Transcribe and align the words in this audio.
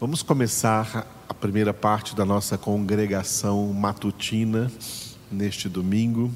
Vamos 0.00 0.24
começar 0.24 1.06
a 1.28 1.32
primeira 1.32 1.72
parte 1.72 2.16
da 2.16 2.24
nossa 2.24 2.58
congregação 2.58 3.72
matutina 3.72 4.68
neste 5.30 5.68
domingo, 5.68 6.32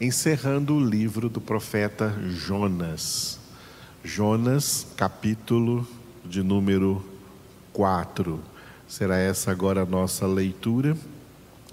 encerrando 0.00 0.74
o 0.74 0.80
livro 0.82 1.28
do 1.28 1.42
profeta 1.42 2.08
Jonas. 2.30 3.38
Jonas, 4.02 4.86
capítulo 4.96 5.86
de 6.24 6.42
número 6.42 7.04
4. 7.74 8.40
Será 8.88 9.18
essa 9.18 9.50
agora 9.50 9.82
a 9.82 9.86
nossa 9.86 10.26
leitura. 10.26 10.96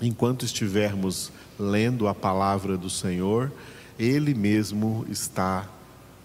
Enquanto 0.02 0.44
estivermos 0.44 1.32
lendo 1.57 2.05
a 2.05 2.14
palavra 2.14 2.78
do 2.78 2.89
Senhor, 2.89 3.50
Ele 3.98 4.34
mesmo 4.34 5.05
está 5.10 5.70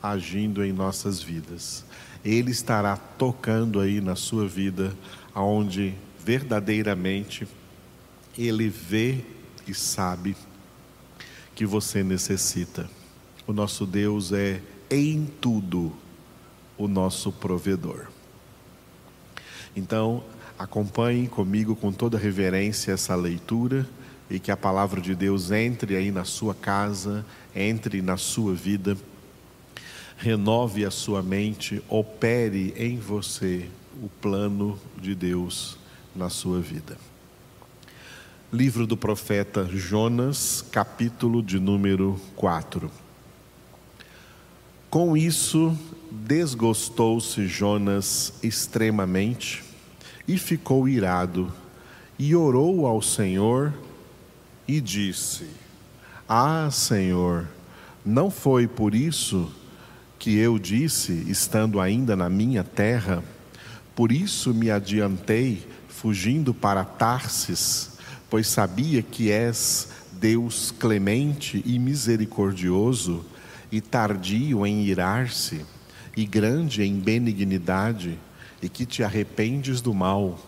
agindo 0.03 0.65
em 0.65 0.73
nossas 0.73 1.23
vidas. 1.23 1.85
Ele 2.25 2.51
estará 2.51 2.97
tocando 2.97 3.81
aí 3.81 4.01
na 4.01 4.17
sua 4.17 4.49
vida, 4.49 4.97
aonde 5.35 5.95
verdadeiramente 6.25 7.47
Ele 8.37 8.69
vê 8.69 9.25
e 9.69 9.75
sabe 9.75 10.37
que 11.55 11.67
você 11.67 12.03
necessita. 12.03 12.89
O 13.47 13.53
nosso 13.53 13.87
Deus 13.87 14.33
é 14.33 14.61
em 14.91 15.27
tudo 15.27 15.93
o 16.79 16.89
nosso 16.89 17.31
provedor. 17.31 18.07
Então, 19.77 20.25
acompanhe 20.59 21.29
comigo 21.29 21.77
com 21.77 21.93
toda 21.93 22.19
reverência 22.19 22.93
essa 22.93 23.15
leitura 23.15 23.87
e 24.31 24.39
que 24.39 24.51
a 24.51 24.57
palavra 24.57 25.01
de 25.01 25.15
Deus 25.15 25.51
entre 25.51 25.97
aí 25.97 26.11
na 26.11 26.25
sua 26.25 26.55
casa, 26.55 27.25
entre 27.55 28.01
na 28.01 28.17
sua 28.17 28.55
vida, 28.55 28.97
renove 30.17 30.85
a 30.85 30.91
sua 30.91 31.23
mente, 31.23 31.83
opere 31.89 32.73
em 32.77 32.99
você 32.99 33.69
o 34.03 34.09
plano 34.09 34.79
de 34.97 35.15
Deus 35.15 35.77
na 36.15 36.29
sua 36.29 36.61
vida. 36.61 36.97
Livro 38.53 38.87
do 38.87 38.97
profeta 38.97 39.65
Jonas, 39.65 40.65
capítulo 40.71 41.43
de 41.43 41.59
número 41.59 42.21
4. 42.37 42.91
Com 44.89 45.17
isso, 45.17 45.77
desgostou-se 46.11 47.49
Jonas 47.49 48.35
extremamente 48.43 49.65
e 50.29 50.39
ficou 50.39 50.89
irado, 50.89 51.53
e 52.17 52.35
orou 52.37 52.87
ao 52.87 53.03
Senhor 53.03 53.75
e 54.69 54.81
disse: 54.81 55.49
Ah, 56.29 56.69
Senhor, 56.71 57.49
não 58.05 58.31
foi 58.31 58.69
por 58.69 58.95
isso 58.95 59.51
que 60.25 60.39
eu 60.39 60.59
disse, 60.59 61.13
estando 61.29 61.79
ainda 61.79 62.17
na 62.17 62.31
minha 62.31 62.65
terra, 62.65 63.23
por 63.95 64.11
isso 64.11 64.55
me 64.55 64.71
adiantei, 64.71 65.63
fugindo 65.87 66.55
para 66.55 66.83
Tarsis, 66.83 67.99
pois 68.31 68.47
sabia 68.47 69.03
que 69.03 69.31
és 69.31 69.91
Deus 70.13 70.73
clemente 70.79 71.63
e 71.67 71.79
misericordioso, 71.79 73.23
e 73.71 73.83
tardio 73.83 74.67
em 74.67 74.87
irar-se, 74.87 75.61
e 76.17 76.25
grande 76.25 76.83
em 76.83 76.99
benignidade, 76.99 78.19
e 78.63 78.69
que 78.71 78.87
te 78.87 79.05
arrependes 79.05 79.83
do 79.83 79.93
mal. 79.93 80.41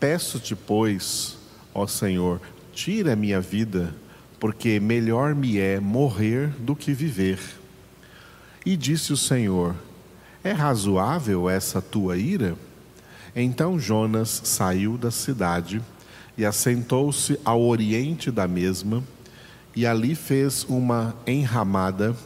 Peço-te, 0.00 0.56
pois, 0.56 1.36
ó 1.74 1.86
Senhor, 1.86 2.40
tira 2.72 3.14
minha 3.14 3.42
vida, 3.42 3.94
porque 4.40 4.80
melhor 4.80 5.34
me 5.34 5.58
é 5.58 5.78
morrer 5.80 6.48
do 6.60 6.74
que 6.74 6.94
viver. 6.94 7.38
E 8.66 8.76
disse 8.76 9.12
o 9.12 9.16
Senhor: 9.16 9.76
É 10.42 10.50
razoável 10.50 11.48
essa 11.48 11.80
tua 11.80 12.16
ira? 12.16 12.56
Então 13.34 13.78
Jonas 13.78 14.42
saiu 14.42 14.98
da 14.98 15.12
cidade 15.12 15.80
e 16.36 16.44
assentou-se 16.44 17.38
ao 17.44 17.62
oriente 17.62 18.28
da 18.28 18.48
mesma, 18.48 19.04
e 19.74 19.86
ali 19.86 20.16
fez 20.16 20.64
uma 20.68 21.14
enramada 21.24 22.16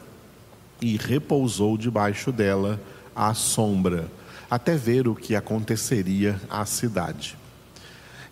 e 0.81 0.97
repousou 0.97 1.77
debaixo 1.77 2.33
dela 2.33 2.81
à 3.15 3.35
sombra, 3.35 4.11
até 4.51 4.75
ver 4.77 5.09
o 5.09 5.15
que 5.15 5.37
aconteceria 5.37 6.41
à 6.49 6.65
cidade. 6.65 7.37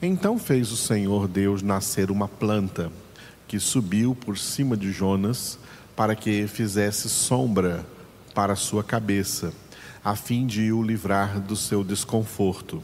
Então 0.01 0.39
fez 0.39 0.73
o 0.73 0.79
Senhor 0.79 1.29
Deus 1.29 1.61
nascer 1.61 2.11
uma 2.11 2.27
planta 2.27 2.91
que 3.47 3.61
subiu 3.61 4.15
por 4.15 4.39
cima 4.39 4.79
de 4.79 4.93
Jonas 4.93 5.59
para 5.95 6.15
que 6.15 6.47
fizesse 6.47 7.09
sombra 7.11 7.85
para 8.39 8.55
sua 8.55 8.85
cabeça, 8.85 9.53
a 10.05 10.15
fim 10.15 10.47
de 10.47 10.71
o 10.71 10.81
livrar 10.81 11.41
do 11.41 11.57
seu 11.57 11.83
desconforto. 11.83 12.81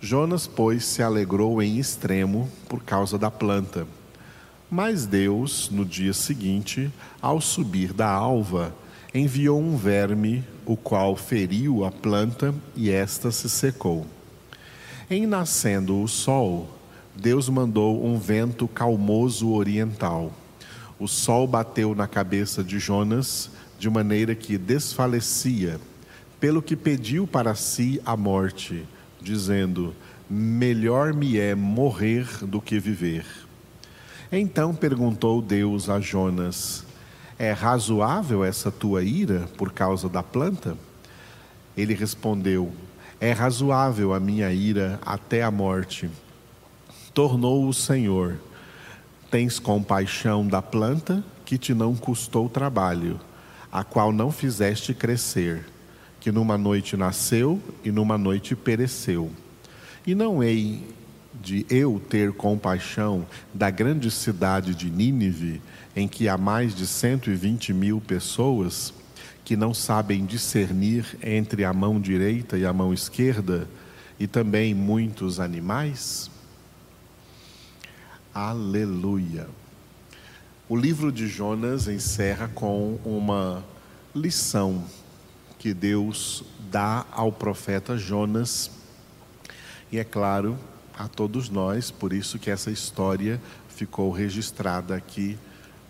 Jonas, 0.00 0.48
pois, 0.48 0.84
se 0.84 1.00
alegrou 1.00 1.62
em 1.62 1.78
extremo 1.78 2.50
por 2.68 2.82
causa 2.82 3.16
da 3.16 3.30
planta. 3.30 3.86
Mas 4.68 5.06
Deus, 5.06 5.70
no 5.70 5.84
dia 5.84 6.12
seguinte, 6.12 6.90
ao 7.22 7.40
subir 7.40 7.92
da 7.92 8.10
alva, 8.10 8.74
enviou 9.14 9.60
um 9.60 9.76
verme, 9.76 10.42
o 10.66 10.76
qual 10.76 11.14
feriu 11.14 11.84
a 11.84 11.92
planta 11.92 12.52
e 12.74 12.90
esta 12.90 13.30
se 13.30 13.48
secou. 13.48 14.04
Em 15.08 15.24
nascendo 15.24 16.02
o 16.02 16.08
sol, 16.08 16.68
Deus 17.14 17.48
mandou 17.48 18.04
um 18.04 18.18
vento 18.18 18.66
calmoso 18.66 19.52
oriental. 19.52 20.32
O 20.98 21.06
sol 21.06 21.46
bateu 21.46 21.94
na 21.94 22.08
cabeça 22.08 22.64
de 22.64 22.80
Jonas 22.80 23.50
de 23.84 23.90
maneira 23.90 24.34
que 24.34 24.56
desfalecia, 24.56 25.78
pelo 26.40 26.62
que 26.62 26.74
pediu 26.74 27.26
para 27.26 27.54
si 27.54 28.00
a 28.06 28.16
morte, 28.16 28.82
dizendo: 29.20 29.94
Melhor 30.28 31.12
me 31.12 31.38
é 31.38 31.54
morrer 31.54 32.26
do 32.46 32.62
que 32.62 32.78
viver. 32.78 33.26
Então 34.32 34.74
perguntou 34.74 35.42
Deus 35.42 35.90
a 35.90 36.00
Jonas: 36.00 36.86
É 37.38 37.52
razoável 37.52 38.42
essa 38.42 38.70
tua 38.72 39.02
ira 39.02 39.50
por 39.58 39.70
causa 39.70 40.08
da 40.08 40.22
planta? 40.22 40.78
Ele 41.76 41.92
respondeu: 41.92 42.72
é 43.20 43.32
razoável 43.32 44.14
a 44.14 44.18
minha 44.18 44.50
ira 44.50 44.98
até 45.04 45.42
a 45.42 45.50
morte. 45.50 46.08
Tornou 47.12 47.68
o 47.68 47.74
Senhor: 47.74 48.38
Tens 49.30 49.58
compaixão 49.58 50.48
da 50.48 50.62
planta 50.62 51.22
que 51.44 51.58
te 51.58 51.74
não 51.74 51.94
custou 51.94 52.48
trabalho, 52.48 53.20
a 53.74 53.82
qual 53.82 54.12
não 54.12 54.30
fizeste 54.30 54.94
crescer, 54.94 55.66
que 56.20 56.30
numa 56.30 56.56
noite 56.56 56.96
nasceu 56.96 57.60
e 57.84 57.90
numa 57.90 58.16
noite 58.16 58.54
pereceu. 58.54 59.32
E 60.06 60.14
não 60.14 60.44
hei 60.44 60.86
de 61.42 61.66
eu 61.68 62.00
ter 62.08 62.32
compaixão 62.32 63.26
da 63.52 63.70
grande 63.70 64.12
cidade 64.12 64.76
de 64.76 64.88
Nínive, 64.88 65.60
em 65.96 66.06
que 66.06 66.28
há 66.28 66.38
mais 66.38 66.72
de 66.72 66.86
cento 66.86 67.30
e 67.30 67.34
vinte 67.34 67.72
mil 67.72 68.00
pessoas? 68.00 68.94
que 69.44 69.56
não 69.56 69.74
sabem 69.74 70.24
discernir 70.24 71.18
entre 71.22 71.66
a 71.66 71.72
mão 71.72 72.00
direita 72.00 72.56
e 72.56 72.64
a 72.64 72.72
mão 72.72 72.94
esquerda, 72.94 73.68
e 74.18 74.26
também 74.26 74.72
muitos 74.72 75.38
animais? 75.38 76.30
Aleluia. 78.32 79.46
O 80.66 80.78
livro 80.78 81.12
de 81.12 81.28
Jonas 81.28 81.88
encerra 81.88 82.48
com 82.48 82.98
uma 83.04 83.62
lição 84.14 84.82
que 85.58 85.74
Deus 85.74 86.42
dá 86.70 87.04
ao 87.12 87.30
profeta 87.30 87.98
Jonas, 87.98 88.70
e 89.92 89.98
é 89.98 90.04
claro, 90.04 90.58
a 90.96 91.06
todos 91.06 91.50
nós, 91.50 91.90
por 91.90 92.14
isso 92.14 92.38
que 92.38 92.50
essa 92.50 92.70
história 92.70 93.38
ficou 93.68 94.10
registrada 94.10 94.96
aqui 94.96 95.38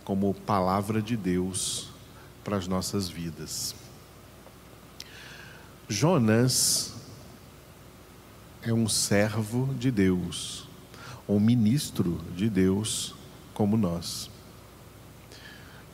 como 0.03 0.35
palavra 0.35 1.01
de 1.01 1.17
Deus 1.17 1.91
para 2.43 2.57
as 2.57 2.67
nossas 2.67 3.09
vidas. 3.09 3.77
Jonas 5.89 6.95
é 8.61 8.73
um 8.73 8.89
servo 8.89 9.73
de 9.75 9.93
Deus, 9.93 10.67
um 11.29 11.39
ministro 11.39 12.21
de 12.35 12.51
Deus 12.51 13.15
como 13.55 13.77
nós. 13.77 14.34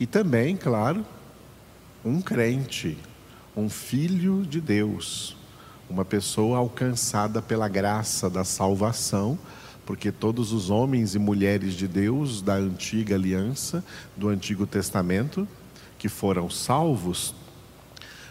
E 0.01 0.07
também, 0.07 0.57
claro, 0.57 1.05
um 2.03 2.23
crente, 2.23 2.97
um 3.55 3.69
filho 3.69 4.47
de 4.47 4.59
Deus, 4.59 5.37
uma 5.91 6.07
pessoa 6.07 6.57
alcançada 6.57 7.43
pela 7.43 7.69
graça 7.69 8.31
da 8.31 8.43
salvação, 8.43 9.39
porque 9.85 10.11
todos 10.11 10.53
os 10.53 10.71
homens 10.71 11.15
e 11.15 11.19
mulheres 11.19 11.75
de 11.75 11.87
Deus 11.87 12.41
da 12.41 12.55
antiga 12.55 13.15
aliança, 13.15 13.85
do 14.17 14.29
Antigo 14.29 14.67
Testamento, 14.67 15.47
que 15.99 16.09
foram 16.09 16.49
salvos, 16.49 17.35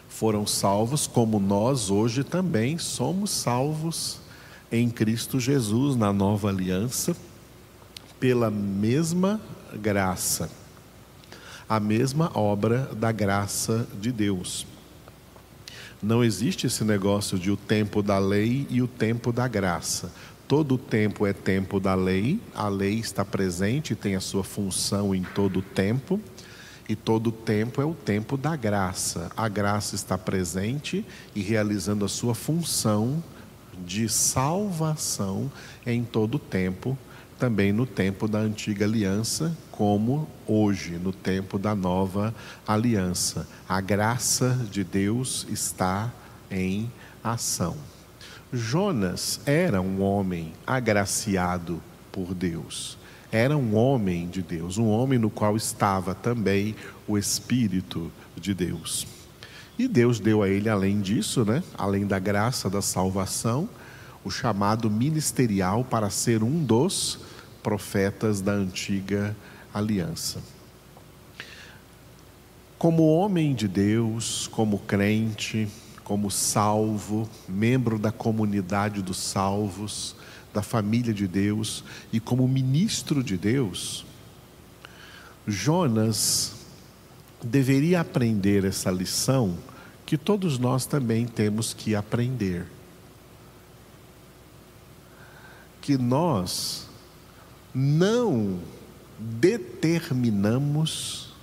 foram 0.07 0.47
salvos 0.47 1.05
como 1.05 1.39
nós 1.39 1.91
hoje 1.91 2.23
também 2.23 2.79
somos 2.79 3.29
salvos 3.29 4.19
em 4.71 4.89
Cristo 4.89 5.39
Jesus, 5.39 5.95
na 5.95 6.11
nova 6.11 6.49
aliança, 6.49 7.15
pela 8.19 8.49
mesma 8.49 9.39
graça, 9.79 10.49
a 11.69 11.79
mesma 11.79 12.31
obra 12.33 12.89
da 12.95 13.11
graça 13.11 13.87
de 14.01 14.11
Deus. 14.11 14.65
Não 16.01 16.23
existe 16.23 16.65
esse 16.65 16.83
negócio 16.83 17.37
de 17.37 17.51
o 17.51 17.55
tempo 17.55 18.01
da 18.01 18.17
lei 18.17 18.65
e 18.71 18.81
o 18.81 18.87
tempo 18.87 19.31
da 19.31 19.47
graça. 19.47 20.11
Todo 20.47 20.79
tempo 20.79 21.27
é 21.27 21.33
tempo 21.33 21.79
da 21.79 21.93
lei, 21.93 22.39
a 22.55 22.67
lei 22.67 22.95
está 22.95 23.23
presente 23.23 23.93
tem 23.93 24.15
a 24.15 24.19
sua 24.19 24.43
função 24.43 25.13
em 25.13 25.21
todo 25.21 25.61
tempo, 25.61 26.19
e 26.87 26.95
todo 26.95 27.31
tempo 27.31 27.79
é 27.79 27.85
o 27.85 27.93
tempo 27.93 28.35
da 28.35 28.55
graça. 28.55 29.29
A 29.37 29.47
graça 29.47 29.93
está 29.93 30.17
presente 30.17 31.05
e 31.35 31.41
realizando 31.41 32.03
a 32.03 32.09
sua 32.09 32.33
função 32.33 33.23
de 33.85 34.09
salvação 34.09 35.51
em 35.85 36.03
todo 36.03 36.39
tempo, 36.39 36.97
também 37.39 37.71
no 37.71 37.85
tempo 37.85 38.27
da 38.27 38.39
antiga 38.39 38.85
aliança, 38.85 39.57
como 39.71 40.27
hoje, 40.45 40.99
no 41.01 41.13
tempo 41.13 41.57
da 41.57 41.73
nova 41.73 42.35
aliança. 42.67 43.47
A 43.67 43.79
graça 43.79 44.59
de 44.69 44.83
Deus 44.83 45.47
está 45.49 46.11
em 46.51 46.91
ação. 47.23 47.77
Jonas 48.51 49.39
era 49.45 49.81
um 49.81 50.01
homem 50.01 50.51
agraciado 50.67 51.81
por 52.11 52.33
Deus. 52.33 52.97
Era 53.31 53.55
um 53.55 53.75
homem 53.75 54.27
de 54.27 54.41
Deus, 54.41 54.77
um 54.77 54.89
homem 54.89 55.17
no 55.17 55.29
qual 55.29 55.55
estava 55.55 56.13
também 56.13 56.75
o 57.07 57.17
Espírito 57.17 58.11
de 58.35 58.53
Deus. 58.53 59.07
E 59.77 59.87
Deus 59.87 60.19
deu 60.19 60.43
a 60.43 60.49
ele, 60.49 60.67
além 60.67 60.99
disso, 60.99 61.45
né, 61.45 61.63
além 61.77 62.05
da 62.05 62.19
graça 62.19 62.69
da 62.69 62.81
salvação, 62.81 63.69
o 64.23 64.29
chamado 64.29 64.89
ministerial 64.89 65.83
para 65.83 66.09
ser 66.09 66.43
um 66.43 66.63
dos 66.63 67.19
profetas 67.63 68.41
da 68.41 68.51
antiga 68.51 69.35
aliança. 69.73 70.41
Como 72.77 73.13
homem 73.13 73.53
de 73.53 73.67
Deus, 73.67 74.47
como 74.47 74.79
crente, 74.79 75.67
como 76.03 76.31
salvo, 76.31 77.29
membro 77.47 77.99
da 77.99 78.11
comunidade 78.11 79.01
dos 79.01 79.17
salvos, 79.17 80.15
da 80.53 80.61
família 80.61 81.13
de 81.13 81.27
Deus 81.27 81.83
e 82.11 82.19
como 82.19 82.47
ministro 82.47 83.23
de 83.23 83.37
Deus, 83.37 84.05
Jonas 85.47 86.53
deveria 87.43 88.01
aprender 88.01 88.65
essa 88.65 88.89
lição 88.89 89.57
que 90.05 90.17
todos 90.17 90.57
nós 90.57 90.85
também 90.85 91.25
temos 91.25 91.73
que 91.73 91.95
aprender. 91.95 92.65
Que 95.89 95.97
nós 95.97 96.85
não 97.73 98.59
determinamos 99.17 101.33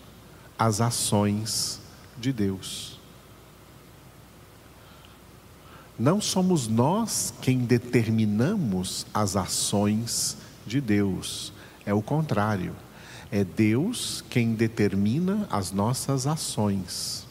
as 0.56 0.80
ações 0.80 1.80
de 2.16 2.32
Deus. 2.32 3.00
Não 5.98 6.20
somos 6.20 6.68
nós 6.68 7.34
quem 7.42 7.58
determinamos 7.58 9.04
as 9.12 9.34
ações 9.34 10.36
de 10.64 10.80
Deus, 10.80 11.52
é 11.84 11.92
o 11.92 12.00
contrário. 12.00 12.76
É 13.32 13.42
Deus 13.42 14.22
quem 14.30 14.54
determina 14.54 15.48
as 15.50 15.72
nossas 15.72 16.24
ações. 16.24 17.25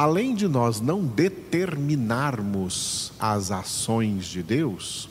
Além 0.00 0.34
de 0.34 0.48
nós 0.48 0.80
não 0.80 1.04
determinarmos 1.04 3.12
as 3.20 3.50
ações 3.50 4.24
de 4.24 4.42
Deus, 4.42 5.10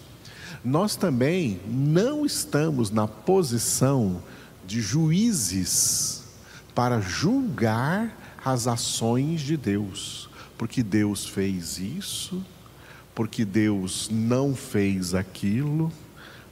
nós 0.66 0.96
também 0.96 1.60
não 1.68 2.26
estamos 2.26 2.90
na 2.90 3.08
posição 3.08 4.20
de 4.66 4.82
juízes 4.82 6.24
para 6.74 7.00
julgar 7.02 8.18
as 8.44 8.66
ações 8.66 9.42
de 9.42 9.58
Deus 9.58 10.30
porque 10.60 10.84
Deus 10.84 11.26
fez 11.26 11.80
isso, 11.80 12.46
porque 13.16 13.46
Deus 13.46 14.10
não 14.12 14.54
fez 14.54 15.14
aquilo. 15.14 15.90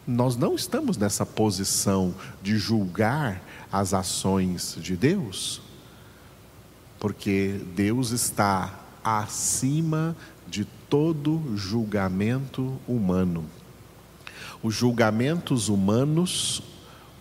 Nós 0.08 0.38
não 0.38 0.56
estamos 0.56 0.96
nessa 0.96 1.26
posição 1.26 2.16
de 2.42 2.58
julgar 2.58 3.44
as 3.70 3.94
ações 3.94 4.78
de 4.80 4.96
Deus, 4.96 5.62
porque 7.00 7.60
Deus 7.76 8.12
está 8.12 8.80
acima 9.04 10.16
de 10.48 10.66
todo 10.90 11.56
julgamento 11.56 12.80
humano. 12.88 13.46
Os 14.64 14.74
julgamentos 14.74 15.70
humanos, 15.70 16.62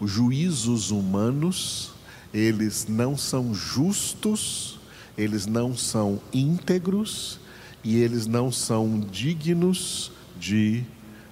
os 0.00 0.10
juízos 0.10 0.90
humanos, 0.90 1.92
eles 2.32 2.86
não 2.88 3.16
são 3.16 3.54
justos 3.54 4.76
eles 5.16 5.46
não 5.46 5.74
são 5.76 6.20
íntegros 6.32 7.40
e 7.82 7.96
eles 7.96 8.26
não 8.26 8.52
são 8.52 9.00
dignos 9.00 10.12
de 10.38 10.84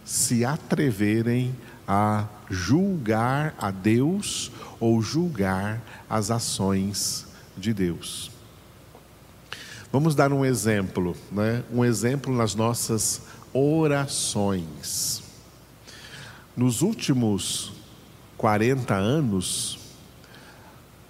se 0.04 0.44
atreverem 0.44 1.54
a 1.86 2.26
julgar 2.50 3.54
a 3.58 3.70
Deus 3.70 4.50
ou 4.80 5.02
julgar 5.02 5.82
as 6.08 6.30
ações 6.30 7.26
de 7.56 7.74
Deus. 7.74 8.30
Vamos 9.94 10.16
dar 10.16 10.32
um 10.32 10.44
exemplo, 10.44 11.16
né? 11.30 11.62
um 11.72 11.84
exemplo 11.84 12.34
nas 12.34 12.56
nossas 12.56 13.22
orações. 13.52 15.22
Nos 16.56 16.82
últimos 16.82 17.72
40 18.36 18.92
anos, 18.92 19.78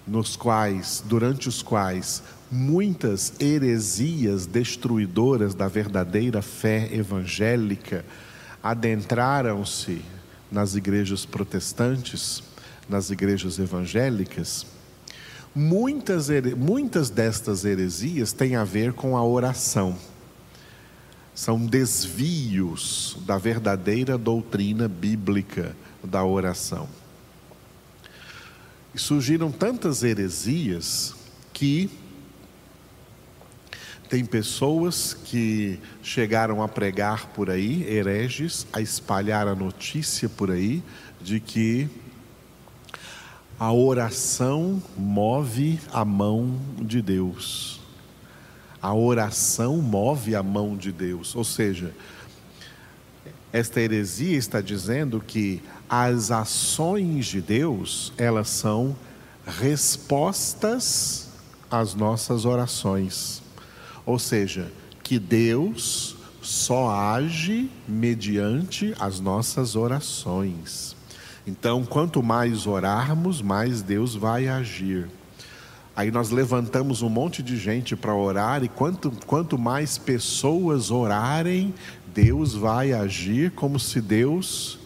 nos 0.05 0.35
quais, 0.35 1.03
durante 1.03 1.49
os 1.49 1.63
quais 1.63 2.21
muitas 2.51 3.33
heresias 3.39 4.45
destruidoras 4.45 5.55
da 5.55 5.67
verdadeira 5.67 6.43
fé 6.43 6.87
evangélica 6.93 8.05
adentraram-se 8.61 9.99
nas 10.51 10.75
igrejas 10.75 11.25
protestantes, 11.25 12.43
nas 12.87 13.09
igrejas 13.09 13.57
evangélicas, 13.57 14.74
muitas, 15.55 16.27
muitas 16.57 17.09
destas 17.09 17.63
heresias 17.63 18.33
têm 18.33 18.57
a 18.57 18.65
ver 18.65 18.91
com 18.91 19.15
a 19.15 19.23
oração. 19.23 19.97
São 21.33 21.65
desvios 21.65 23.17
da 23.25 23.37
verdadeira 23.37 24.17
doutrina 24.17 24.87
bíblica 24.87 25.75
da 26.03 26.23
oração. 26.23 26.87
E 28.93 28.99
surgiram 28.99 29.51
tantas 29.51 30.03
heresias 30.03 31.13
que 31.53 31.89
tem 34.09 34.23
pessoas 34.23 35.13
que 35.13 35.79
chegaram 36.03 36.61
a 36.61 36.67
pregar 36.67 37.27
por 37.27 37.49
aí, 37.49 37.83
hereges, 37.83 38.67
a 38.71 38.79
espalhar 38.79 39.47
a 39.47 39.55
notícia 39.55 40.29
por 40.29 40.51
aí 40.51 40.83
de 41.19 41.39
que 41.39 41.89
a 43.59 43.71
oração 43.71 44.81
move 44.97 45.79
a 45.93 46.03
mão 46.03 46.59
de 46.77 47.01
Deus. 47.01 47.79
A 48.81 48.93
oração 48.93 49.77
move 49.77 50.35
a 50.35 50.43
mão 50.43 50.75
de 50.75 50.91
Deus. 50.91 51.35
Ou 51.35 51.43
seja, 51.43 51.93
esta 53.51 53.79
heresia 53.79 54.37
está 54.37 54.59
dizendo 54.59 55.21
que 55.25 55.61
as 55.89 56.31
ações 56.31 57.27
de 57.27 57.41
Deus, 57.41 58.11
elas 58.17 58.49
são 58.49 58.95
respostas 59.45 61.29
às 61.71 61.95
nossas 61.95 62.43
orações. 62.43 63.41
Ou 64.05 64.19
seja, 64.19 64.71
que 65.01 65.17
Deus 65.17 66.17
só 66.41 66.89
age 66.89 67.69
mediante 67.87 68.93
as 68.99 69.19
nossas 69.19 69.75
orações. 69.75 70.94
Então, 71.47 71.85
quanto 71.85 72.23
mais 72.23 72.65
orarmos, 72.65 73.41
mais 73.41 73.81
Deus 73.81 74.15
vai 74.15 74.47
agir. 74.47 75.07
Aí 75.95 76.11
nós 76.11 76.29
levantamos 76.29 77.01
um 77.01 77.09
monte 77.09 77.41
de 77.41 77.55
gente 77.55 77.95
para 77.95 78.13
orar, 78.13 78.63
e 78.63 78.67
quanto, 78.67 79.11
quanto 79.25 79.57
mais 79.57 79.97
pessoas 79.97 80.91
orarem, 80.91 81.73
Deus 82.13 82.53
vai 82.53 82.93
agir 82.93 83.51
como 83.51 83.79
se 83.79 84.01
Deus 84.01 84.79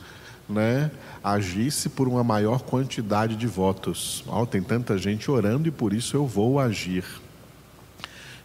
né, 0.48 0.92
agisse 1.24 1.89
por 1.89 2.08
uma 2.08 2.24
maior 2.24 2.62
quantidade 2.62 3.36
de 3.36 3.48
votos. 3.48 4.24
Oh, 4.28 4.46
tem 4.46 4.62
tanta 4.62 4.98
gente 4.98 5.32
orando 5.32 5.68
e 5.68 5.72
por 5.72 5.94
isso 5.94 6.16
eu 6.16 6.28
vou 6.28 6.60
agir. 6.60 7.06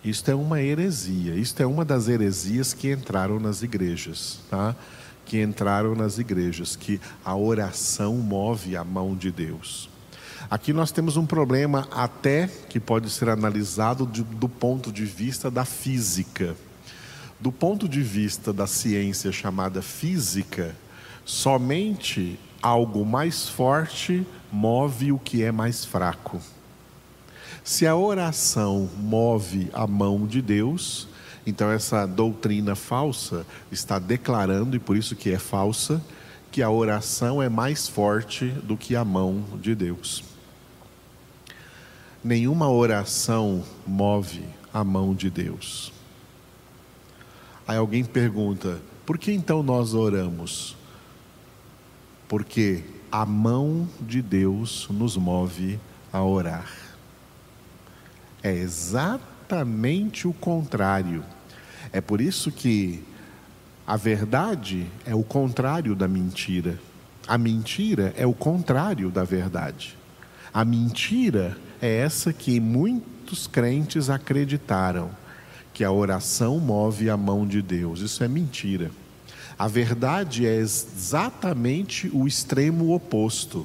Isto 0.04 0.30
é 0.30 0.34
uma 0.34 0.60
heresia, 0.60 1.34
isto 1.34 1.62
é 1.62 1.66
uma 1.66 1.84
das 1.84 2.08
heresias 2.08 2.74
que 2.74 2.92
entraram 2.92 3.40
nas 3.40 3.62
igrejas, 3.62 4.40
tá? 4.50 4.76
Que 5.24 5.42
entraram 5.42 5.94
nas 5.94 6.18
igrejas, 6.18 6.76
que 6.76 7.00
a 7.24 7.34
oração 7.34 8.14
move 8.14 8.76
a 8.76 8.84
mão 8.84 9.16
de 9.16 9.30
Deus. 9.30 9.88
Aqui 10.50 10.72
nós 10.72 10.92
temos 10.92 11.16
um 11.16 11.24
problema 11.24 11.88
até 11.90 12.48
que 12.68 12.78
pode 12.78 13.08
ser 13.10 13.28
analisado 13.28 14.06
de, 14.06 14.22
do 14.22 14.48
ponto 14.48 14.92
de 14.92 15.04
vista 15.04 15.50
da 15.50 15.64
física. 15.64 16.54
Do 17.40 17.50
ponto 17.50 17.88
de 17.88 18.02
vista 18.02 18.52
da 18.52 18.66
ciência 18.66 19.32
chamada 19.32 19.82
física, 19.82 20.76
somente 21.24 22.38
algo 22.62 23.04
mais 23.04 23.48
forte 23.48 24.26
move 24.52 25.12
o 25.12 25.18
que 25.18 25.42
é 25.42 25.50
mais 25.50 25.84
fraco. 25.84 26.40
Se 27.64 27.86
a 27.86 27.96
oração 27.96 28.88
move 28.98 29.70
a 29.72 29.86
mão 29.86 30.26
de 30.26 30.40
Deus, 30.42 31.08
então 31.46 31.70
essa 31.70 32.06
doutrina 32.06 32.74
falsa 32.74 33.46
está 33.70 33.98
declarando, 33.98 34.76
e 34.76 34.78
por 34.78 34.96
isso 34.96 35.14
que 35.14 35.30
é 35.30 35.38
falsa, 35.38 36.02
que 36.50 36.62
a 36.62 36.70
oração 36.70 37.42
é 37.42 37.48
mais 37.48 37.88
forte 37.88 38.46
do 38.46 38.76
que 38.76 38.94
a 38.94 39.04
mão 39.04 39.44
de 39.60 39.74
Deus. 39.74 40.22
Nenhuma 42.22 42.70
oração 42.70 43.62
move 43.86 44.44
a 44.72 44.82
mão 44.82 45.14
de 45.14 45.28
Deus. 45.28 45.92
Aí 47.66 47.76
alguém 47.76 48.04
pergunta: 48.04 48.80
por 49.04 49.18
que 49.18 49.32
então 49.32 49.62
nós 49.62 49.94
oramos? 49.94 50.76
Porque 52.28 52.84
a 53.10 53.26
mão 53.26 53.88
de 54.00 54.22
Deus 54.22 54.88
nos 54.90 55.16
move 55.16 55.78
a 56.12 56.22
orar. 56.22 56.70
É 58.42 58.52
exatamente 58.52 60.26
o 60.26 60.32
contrário. 60.32 61.24
É 61.94 62.00
por 62.00 62.20
isso 62.20 62.50
que 62.50 63.04
a 63.86 63.96
verdade 63.96 64.84
é 65.06 65.14
o 65.14 65.22
contrário 65.22 65.94
da 65.94 66.08
mentira. 66.08 66.76
A 67.24 67.38
mentira 67.38 68.12
é 68.16 68.26
o 68.26 68.32
contrário 68.32 69.12
da 69.12 69.22
verdade. 69.22 69.96
A 70.52 70.64
mentira 70.64 71.56
é 71.80 71.98
essa 71.98 72.32
que 72.32 72.58
muitos 72.58 73.46
crentes 73.46 74.10
acreditaram, 74.10 75.08
que 75.72 75.84
a 75.84 75.92
oração 75.92 76.58
move 76.58 77.08
a 77.08 77.16
mão 77.16 77.46
de 77.46 77.62
Deus. 77.62 78.00
Isso 78.00 78.24
é 78.24 78.28
mentira. 78.28 78.90
A 79.56 79.68
verdade 79.68 80.48
é 80.48 80.56
exatamente 80.56 82.10
o 82.12 82.26
extremo 82.26 82.92
oposto. 82.92 83.64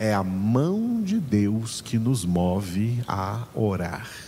É 0.00 0.12
a 0.12 0.24
mão 0.24 1.00
de 1.00 1.20
Deus 1.20 1.80
que 1.80 1.96
nos 1.96 2.24
move 2.24 3.00
a 3.06 3.44
orar. 3.54 4.27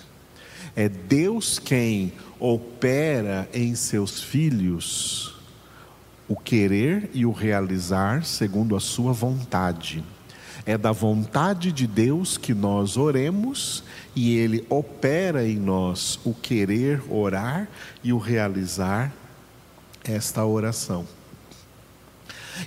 É 0.75 0.89
Deus 0.89 1.59
quem 1.59 2.12
opera 2.39 3.49
em 3.53 3.75
seus 3.75 4.23
filhos 4.23 5.35
o 6.31 6.37
querer 6.37 7.11
e 7.12 7.27
o 7.27 7.33
realizar 7.33 8.25
segundo 8.25 8.77
a 8.77 8.81
sua 8.81 9.12
vontade. 9.12 10.05
É 10.65 10.79
da 10.79 10.93
vontade 10.93 11.73
de 11.73 11.89
Deus 11.89 12.39
que 12.39 12.55
nós 12.55 12.97
oremos 12.97 13.83
e 14.15 14.37
Ele 14.37 14.65
opera 14.71 15.45
em 15.45 15.57
nós 15.57 16.21
o 16.25 16.33
querer 16.33 17.03
orar 17.11 17.69
e 18.05 18.12
o 18.12 18.19
realizar 18.19 19.12
esta 20.05 20.45
oração. 20.45 21.05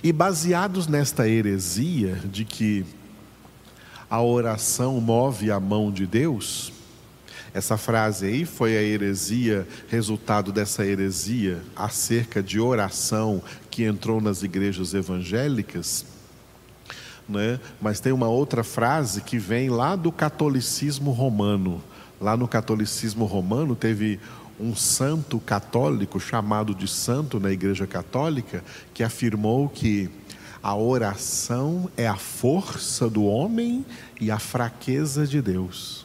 E 0.02 0.12
baseados 0.12 0.86
nesta 0.86 1.26
heresia 1.26 2.16
de 2.24 2.44
que 2.44 2.84
a 4.10 4.20
oração 4.20 5.00
move 5.00 5.50
a 5.50 5.58
mão 5.58 5.90
de 5.90 6.06
Deus, 6.06 6.70
essa 7.54 7.76
frase 7.76 8.26
aí 8.26 8.44
foi 8.44 8.76
a 8.76 8.82
heresia, 8.82 9.64
resultado 9.88 10.50
dessa 10.50 10.84
heresia 10.84 11.62
acerca 11.76 12.42
de 12.42 12.58
oração 12.58 13.40
que 13.70 13.84
entrou 13.84 14.20
nas 14.20 14.42
igrejas 14.42 14.92
evangélicas. 14.92 16.04
Né? 17.28 17.60
Mas 17.80 18.00
tem 18.00 18.12
uma 18.12 18.26
outra 18.26 18.64
frase 18.64 19.20
que 19.20 19.38
vem 19.38 19.70
lá 19.70 19.94
do 19.94 20.10
catolicismo 20.10 21.12
romano. 21.12 21.80
Lá 22.20 22.36
no 22.36 22.48
catolicismo 22.48 23.24
romano 23.24 23.76
teve 23.76 24.18
um 24.58 24.74
santo 24.74 25.38
católico 25.38 26.18
chamado 26.18 26.74
de 26.74 26.88
santo 26.88 27.38
na 27.38 27.52
Igreja 27.52 27.86
Católica 27.86 28.64
que 28.92 29.04
afirmou 29.04 29.68
que 29.68 30.10
a 30.60 30.74
oração 30.74 31.88
é 31.96 32.08
a 32.08 32.16
força 32.16 33.08
do 33.08 33.24
homem 33.24 33.86
e 34.20 34.28
a 34.30 34.40
fraqueza 34.40 35.24
de 35.24 35.40
Deus. 35.40 36.03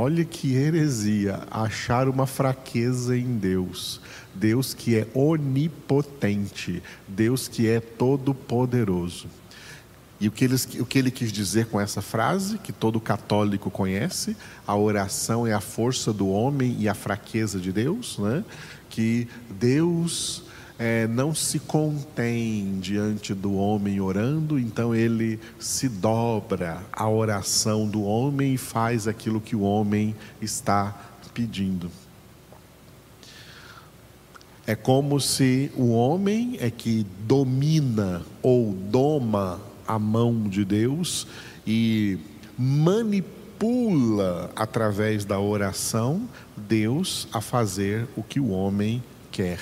Olha 0.00 0.24
que 0.24 0.54
heresia 0.54 1.40
achar 1.50 2.08
uma 2.08 2.24
fraqueza 2.24 3.16
em 3.18 3.36
Deus. 3.36 4.00
Deus 4.32 4.72
que 4.72 4.96
é 4.96 5.08
onipotente, 5.12 6.80
Deus 7.08 7.48
que 7.48 7.68
é 7.68 7.80
todo-poderoso. 7.80 9.26
E 10.20 10.28
o 10.28 10.30
que, 10.30 10.44
ele, 10.44 10.54
o 10.78 10.86
que 10.86 11.00
ele 11.00 11.10
quis 11.10 11.32
dizer 11.32 11.66
com 11.66 11.80
essa 11.80 12.00
frase, 12.00 12.58
que 12.58 12.72
todo 12.72 13.00
católico 13.00 13.72
conhece, 13.72 14.36
a 14.64 14.76
oração 14.76 15.44
é 15.44 15.52
a 15.52 15.60
força 15.60 16.12
do 16.12 16.28
homem 16.28 16.76
e 16.78 16.88
a 16.88 16.94
fraqueza 16.94 17.58
de 17.58 17.72
Deus, 17.72 18.18
né? 18.18 18.44
que 18.88 19.26
Deus 19.50 20.44
é, 20.78 21.08
não 21.08 21.34
se 21.34 21.58
contém 21.58 22.78
diante 22.78 23.34
do 23.34 23.54
homem 23.54 24.00
orando, 24.00 24.58
então 24.58 24.94
ele 24.94 25.40
se 25.58 25.88
dobra 25.88 26.84
à 26.92 27.08
oração 27.08 27.88
do 27.88 28.02
homem 28.02 28.54
e 28.54 28.58
faz 28.58 29.08
aquilo 29.08 29.40
que 29.40 29.56
o 29.56 29.62
homem 29.62 30.14
está 30.40 30.96
pedindo. 31.34 31.90
É 34.64 34.76
como 34.76 35.18
se 35.18 35.72
o 35.74 35.90
homem 35.90 36.58
é 36.60 36.70
que 36.70 37.04
domina 37.26 38.22
ou 38.42 38.72
doma 38.72 39.60
a 39.86 39.98
mão 39.98 40.42
de 40.46 40.64
Deus 40.64 41.26
e 41.66 42.18
manipula 42.56 44.50
através 44.54 45.24
da 45.24 45.40
oração 45.40 46.28
Deus 46.54 47.26
a 47.32 47.40
fazer 47.40 48.06
o 48.14 48.22
que 48.22 48.38
o 48.38 48.50
homem 48.50 49.02
quer. 49.32 49.58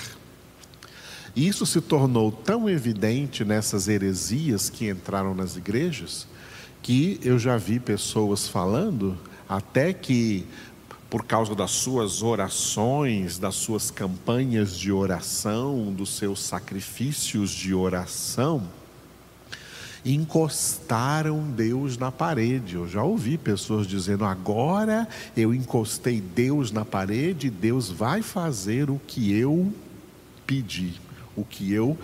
Isso 1.37 1.67
se 1.67 1.79
tornou 1.79 2.31
tão 2.31 2.67
evidente 2.67 3.45
nessas 3.45 3.87
heresias 3.87 4.71
que 4.71 4.89
entraram 4.89 5.35
nas 5.35 5.55
igrejas, 5.55 6.25
que 6.81 7.19
eu 7.23 7.37
já 7.37 7.57
vi 7.57 7.79
pessoas 7.79 8.47
falando 8.47 9.15
até 9.47 9.93
que 9.93 10.47
por 11.11 11.23
causa 11.25 11.53
das 11.53 11.69
suas 11.69 12.23
orações, 12.23 13.37
das 13.37 13.53
suas 13.53 13.91
campanhas 13.91 14.75
de 14.75 14.91
oração, 14.91 15.93
dos 15.93 16.17
seus 16.17 16.41
sacrifícios 16.41 17.51
de 17.51 17.71
oração, 17.71 18.67
encostaram 20.03 21.51
Deus 21.51 21.99
na 21.99 22.11
parede. 22.11 22.73
Eu 22.73 22.89
já 22.89 23.03
ouvi 23.03 23.37
pessoas 23.37 23.85
dizendo: 23.85 24.25
agora 24.25 25.07
eu 25.35 25.53
encostei 25.53 26.19
Deus 26.19 26.71
na 26.71 26.83
parede, 26.83 27.51
Deus 27.51 27.91
vai 27.91 28.23
fazer 28.23 28.89
o 28.89 28.99
que 29.05 29.31
eu 29.31 29.71
pedi, 30.47 30.99
o 31.37 31.45
que 31.45 31.71
eu 31.71 31.97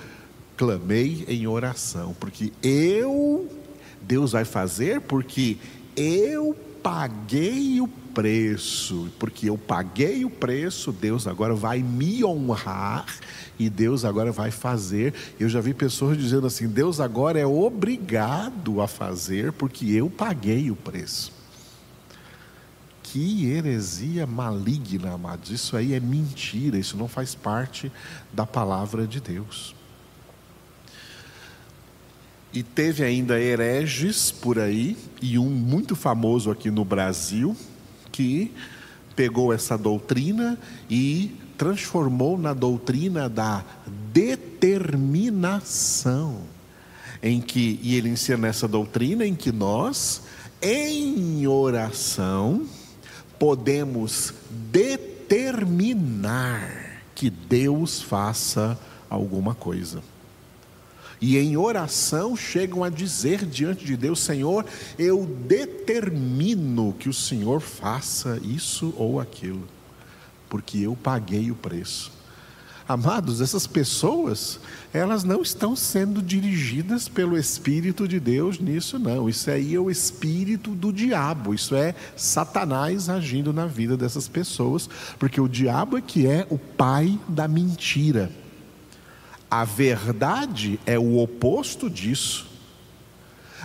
clamei 0.55 1.25
em 1.27 1.45
oração, 1.47 2.15
porque 2.19 2.53
eu, 2.61 3.49
Deus 4.01 4.31
vai 4.31 4.45
fazer 4.45 5.01
porque 5.01 5.57
eu 5.97 6.55
paguei 6.81 7.81
o 7.81 7.87
preço, 7.87 9.09
porque 9.17 9.49
eu 9.49 9.57
paguei 9.57 10.23
o 10.23 10.29
preço, 10.29 10.91
Deus 10.91 11.27
agora 11.27 11.55
vai 11.55 11.79
me 11.79 12.23
honrar 12.23 13.05
e 13.57 13.69
Deus 13.69 14.05
agora 14.05 14.31
vai 14.31 14.51
fazer. 14.51 15.13
Eu 15.39 15.49
já 15.49 15.59
vi 15.59 15.73
pessoas 15.73 16.17
dizendo 16.17 16.47
assim: 16.47 16.67
Deus 16.67 16.99
agora 16.99 17.39
é 17.39 17.45
obrigado 17.45 18.79
a 18.81 18.87
fazer 18.87 19.51
porque 19.53 19.91
eu 19.91 20.09
paguei 20.09 20.69
o 20.69 20.75
preço. 20.75 21.32
Que 23.13 23.45
heresia 23.45 24.25
maligna, 24.25 25.13
amados. 25.13 25.51
Isso 25.51 25.77
aí 25.77 25.93
é 25.93 25.99
mentira, 25.99 26.79
isso 26.79 26.97
não 26.97 27.07
faz 27.07 27.35
parte 27.35 27.91
da 28.33 28.43
palavra 28.43 29.05
de 29.05 29.21
Deus. 29.21 29.75
E 32.51 32.63
teve 32.63 33.03
ainda 33.03 33.39
hereges 33.39 34.31
por 34.31 34.57
aí, 34.57 34.97
e 35.21 35.37
um 35.37 35.51
muito 35.51 35.95
famoso 35.95 36.49
aqui 36.49 36.71
no 36.71 36.83
Brasil, 36.83 37.55
que 38.11 38.51
pegou 39.15 39.53
essa 39.53 39.77
doutrina 39.77 40.57
e 40.89 41.35
transformou 41.55 42.35
na 42.35 42.55
doutrina 42.55 43.29
da 43.29 43.63
determinação, 44.11 46.41
em 47.21 47.39
que 47.39 47.79
e 47.83 47.93
ele 47.93 48.09
ensina 48.09 48.47
essa 48.47 48.67
doutrina 48.67 49.23
em 49.23 49.35
que 49.35 49.51
nós 49.51 50.23
em 50.59 51.45
oração 51.45 52.65
podemos 53.39 54.33
determinar 54.71 57.01
que 57.15 57.29
Deus 57.29 58.01
faça 58.01 58.77
alguma 59.09 59.53
coisa 59.53 60.01
e 61.25 61.37
em 61.37 61.55
oração 61.55 62.35
chegam 62.35 62.83
a 62.83 62.89
dizer 62.89 63.45
diante 63.45 63.85
de 63.85 63.95
Deus: 63.95 64.19
Senhor, 64.19 64.65
eu 64.99 65.25
determino 65.25 66.93
que 66.99 67.07
o 67.07 67.13
Senhor 67.13 67.61
faça 67.61 68.41
isso 68.43 68.93
ou 68.97 69.21
aquilo, 69.21 69.65
porque 70.49 70.79
eu 70.79 70.97
paguei 71.01 71.49
o 71.49 71.55
preço. 71.55 72.11
Amados, 72.87 73.39
essas 73.39 73.65
pessoas, 73.65 74.59
elas 74.93 75.23
não 75.23 75.41
estão 75.41 75.73
sendo 75.73 76.21
dirigidas 76.21 77.07
pelo 77.07 77.37
Espírito 77.37 78.05
de 78.07 78.19
Deus 78.19 78.59
nisso, 78.59 78.99
não. 78.99 79.29
Isso 79.29 79.49
aí 79.49 79.73
é 79.73 79.79
o 79.79 79.89
espírito 79.89 80.71
do 80.71 80.91
diabo, 80.91 81.53
isso 81.53 81.75
é 81.75 81.95
Satanás 82.17 83.09
agindo 83.09 83.53
na 83.53 83.65
vida 83.65 83.95
dessas 83.95 84.27
pessoas, 84.27 84.89
porque 85.17 85.39
o 85.39 85.47
diabo 85.47 85.97
é 85.97 86.01
que 86.01 86.27
é 86.27 86.45
o 86.49 86.57
pai 86.57 87.17
da 87.27 87.47
mentira. 87.47 88.29
A 89.49 89.63
verdade 89.63 90.77
é 90.85 90.99
o 90.99 91.19
oposto 91.19 91.89
disso. 91.89 92.47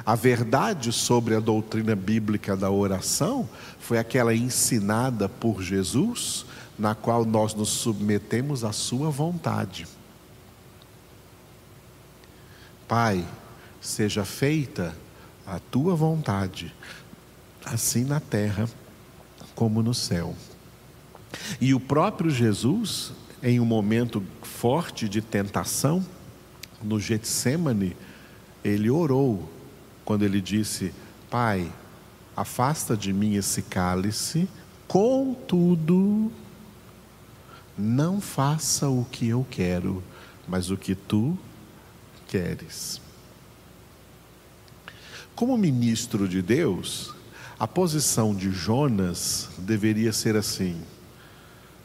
A 0.07 0.15
verdade 0.15 0.93
sobre 0.93 1.35
a 1.35 1.41
doutrina 1.41 1.97
bíblica 1.97 2.57
da 2.57 2.71
oração 2.71 3.49
foi 3.81 3.99
aquela 3.99 4.35
ensinada 4.35 5.29
por 5.29 5.61
Jesus, 5.61 6.47
na 6.79 6.95
qual 6.95 7.25
nós 7.25 7.55
nos 7.55 7.71
submetemos 7.71 8.65
à 8.65 8.73
Sua 8.73 9.11
vontade. 9.11 9.87
Pai, 12.87 13.27
seja 13.81 14.25
feita 14.25 14.97
a 15.47 15.59
tua 15.59 15.95
vontade, 15.95 16.75
assim 17.65 18.05
na 18.05 18.21
terra 18.21 18.69
como 19.55 19.83
no 19.83 19.93
céu. 19.93 20.35
E 21.61 21.75
o 21.75 21.81
próprio 21.81 22.31
Jesus, 22.31 23.13
em 23.43 23.59
um 23.61 23.65
momento 23.65 24.23
forte 24.43 25.09
de 25.09 25.21
tentação, 25.21 26.05
no 26.83 27.01
Getsemane, 27.01 27.97
ele 28.65 28.89
orou 28.89 29.49
quando 30.05 30.25
ele 30.25 30.41
disse: 30.41 30.95
Pai, 31.31 31.71
afasta 32.37 32.97
de 32.97 33.13
mim 33.13 33.35
esse 33.35 33.63
cálice, 33.63 34.49
contudo, 34.87 36.31
não 37.79 38.21
faça 38.21 38.89
o 38.89 39.05
que 39.05 39.29
eu 39.29 39.47
quero, 39.49 40.03
mas 40.49 40.71
o 40.71 40.77
que 40.77 40.95
tu 40.95 41.39
queres. 42.27 43.01
Como 45.37 45.57
ministro 45.57 46.29
de 46.29 46.43
Deus, 46.43 47.15
a 47.59 47.67
posição 47.67 48.35
de 48.35 48.51
Jonas 48.51 49.49
deveria 49.59 50.13
ser 50.13 50.35
assim: 50.35 50.81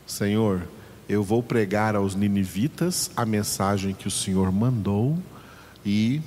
Senhor, 0.07 0.67
eu 1.07 1.23
vou 1.23 1.43
pregar 1.43 1.95
aos 1.95 2.15
ninivitas 2.15 3.11
a 3.15 3.25
mensagem 3.25 3.93
que 3.93 4.07
o 4.07 4.11
Senhor 4.11 4.51
mandou 4.51 5.17
e 5.85 6.21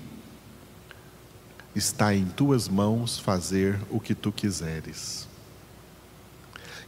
está 1.74 2.14
em 2.14 2.24
tuas 2.24 2.68
mãos 2.68 3.18
fazer 3.18 3.78
o 3.90 3.98
que 3.98 4.14
tu 4.14 4.30
quiseres. 4.30 5.28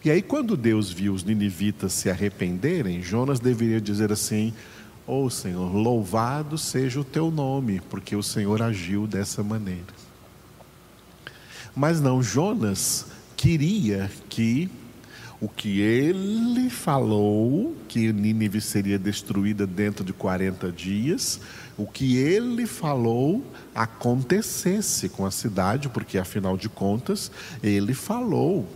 E 0.05 0.11
aí, 0.11 0.23
quando 0.23 0.57
Deus 0.57 0.91
viu 0.91 1.13
os 1.13 1.25
ninivitas 1.25 1.93
se 1.93 2.09
arrependerem, 2.09 3.03
Jonas 3.03 3.41
deveria 3.41 3.81
dizer 3.81 4.13
assim: 4.13 4.55
Oh 5.07 5.29
Senhor, 5.29 5.75
louvado 5.75 6.57
seja 6.57 7.01
o 7.01 7.05
teu 7.05 7.31
nome, 7.31 7.81
porque 7.91 8.15
o 8.15 8.23
Senhor 8.23 8.63
agiu 8.63 9.07
dessa 9.07 9.43
maneira. 9.43 9.99
Mas 11.75 12.01
não, 12.01 12.23
Jonas 12.23 13.07
queria 13.37 14.11
que 14.29 14.71
o 15.41 15.49
que 15.49 15.81
ele 15.81 16.69
falou, 16.69 17.77
que 17.87 18.13
Nínive 18.13 18.61
seria 18.61 18.99
destruída 18.99 19.67
dentro 19.67 20.05
de 20.05 20.13
40 20.13 20.73
dias, 20.73 21.41
o 21.77 21.87
que 21.87 22.17
ele 22.17 22.67
falou 22.67 23.45
acontecesse 23.75 25.09
com 25.09 25.25
a 25.25 25.31
cidade, 25.31 25.89
porque 25.89 26.19
afinal 26.19 26.57
de 26.57 26.69
contas, 26.69 27.31
ele 27.63 27.95
falou. 27.95 28.69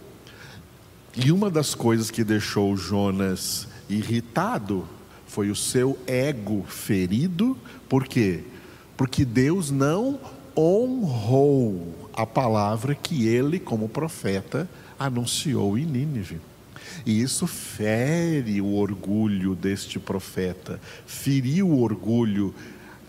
E 1.15 1.31
uma 1.31 1.51
das 1.51 1.75
coisas 1.75 2.11
que 2.11 2.25
deixou 2.25 2.75
Jonas 2.75 3.69
irritado 3.89 4.89
foi 5.27 5.51
o 5.51 5.57
seu 5.57 5.99
ego 6.07 6.65
ferido, 6.67 7.57
por 7.89 8.07
quê? 8.07 8.41
Porque 8.97 9.25
Deus 9.25 9.71
não 9.71 10.19
honrou 10.57 12.09
a 12.15 12.27
palavra 12.27 12.95
que 12.95 13.27
ele, 13.27 13.59
como 13.59 13.89
profeta, 13.89 14.69
anunciou 14.99 15.77
em 15.77 15.85
Nínive. 15.85 16.41
E 17.05 17.21
isso 17.21 17.47
fere 17.47 18.61
o 18.61 18.75
orgulho 18.75 19.55
deste 19.55 19.99
profeta, 19.99 20.81
feriu 21.07 21.69
o 21.69 21.83
orgulho 21.83 22.55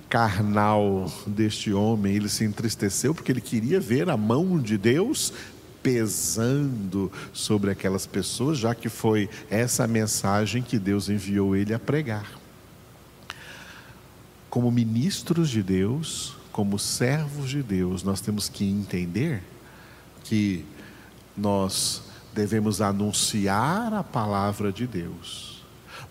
carnal 0.10 1.12
deste 1.25 1.74
homem. 1.74 2.15
Ele 2.15 2.29
se 2.29 2.43
entristeceu 2.43 3.13
porque 3.15 3.31
ele 3.31 3.41
queria 3.41 3.79
ver 3.79 4.10
a 4.10 4.17
mão 4.17 4.60
de 4.60 4.77
Deus 4.77 5.33
pesando 5.83 7.11
sobre 7.33 7.69
aquelas 7.69 8.07
pessoas, 8.07 8.57
já 8.57 8.73
que 8.73 8.87
foi 8.87 9.29
essa 9.49 9.85
mensagem 9.85 10.63
que 10.63 10.79
Deus 10.79 11.09
enviou 11.09 11.55
ele 11.55 11.73
a 11.73 11.79
pregar. 11.79 12.39
Como 14.49 14.71
ministros 14.71 15.49
de 15.49 15.61
Deus, 15.61 16.38
como 16.51 16.79
servos 16.79 17.49
de 17.49 17.62
Deus, 17.62 18.01
nós 18.03 18.21
temos 18.21 18.47
que 18.47 18.63
entender 18.63 19.43
que 20.23 20.63
nós 21.36 22.03
devemos 22.34 22.81
anunciar 22.81 23.93
a 23.93 24.03
palavra 24.03 24.71
de 24.71 24.88
Deus. 24.88 25.52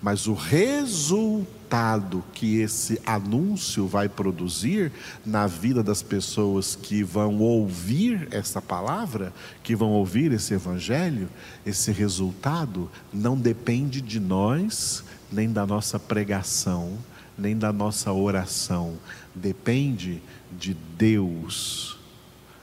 Mas 0.03 0.27
o 0.27 0.35
resultado 0.35 2.25
que 2.35 2.57
esse 2.61 3.01
anúncio 3.07 3.87
vai 3.87 4.09
produzir 4.09 4.91
na 5.25 5.47
vida 5.47 5.81
das 5.81 6.03
pessoas 6.03 6.75
que 6.75 7.05
vão 7.05 7.38
ouvir 7.38 8.27
essa 8.33 8.61
palavra, 8.61 9.33
que 9.62 9.77
vão 9.77 9.91
ouvir 9.91 10.33
esse 10.33 10.55
evangelho, 10.55 11.29
esse 11.65 11.93
resultado 11.93 12.91
não 13.12 13.38
depende 13.38 14.01
de 14.01 14.19
nós, 14.19 15.05
nem 15.31 15.51
da 15.53 15.65
nossa 15.65 16.01
pregação, 16.01 16.99
nem 17.38 17.57
da 17.57 17.73
nossa 17.73 18.12
oração, 18.12 18.99
depende 19.35 20.21
de 20.51 20.75
Deus 20.75 21.97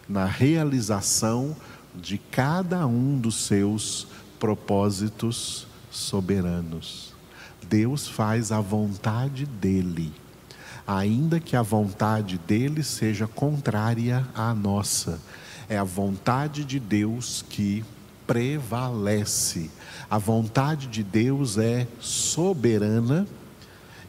na 0.08 0.26
realização 0.26 1.56
de 1.96 2.18
cada 2.18 2.86
um 2.88 3.18
dos 3.18 3.46
seus 3.46 4.08
propósitos 4.40 5.68
soberanos. 5.92 7.09
Deus 7.70 8.08
faz 8.08 8.52
a 8.52 8.60
vontade 8.60 9.46
dele, 9.46 10.12
ainda 10.88 11.40
que 11.40 11.56
a 11.56 11.62
vontade 11.62 12.40
dele 12.40 12.84
seja 12.84 13.28
contrária 13.28 14.28
à 14.34 14.56
nossa. 14.56 15.20
É 15.70 15.78
a 15.78 15.84
vontade 15.84 16.66
de 16.66 16.80
Deus 16.80 17.46
que 17.48 17.86
prevalece. 18.26 19.70
A 20.10 20.18
vontade 20.18 20.88
de 20.88 21.04
Deus 21.04 21.60
é 21.60 21.88
soberana. 22.00 23.28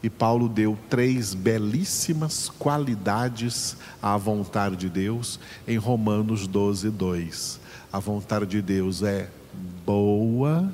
E 0.03 0.09
Paulo 0.09 0.49
deu 0.49 0.79
três 0.89 1.35
belíssimas 1.35 2.49
qualidades 2.49 3.77
à 4.01 4.17
vontade 4.17 4.77
de 4.77 4.89
Deus 4.89 5.39
em 5.69 5.77
Romanos 5.77 6.47
12, 6.47 6.89
2. 6.89 7.61
A 7.93 7.99
vontade 7.99 8.47
de 8.47 8.63
Deus 8.63 9.03
é 9.03 9.29
boa, 9.85 10.73